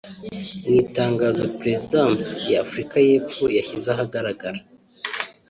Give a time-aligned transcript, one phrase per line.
[0.65, 4.59] Mu itangazo Perezidansi ya Afurika y’Epfo yashyize ahagaragara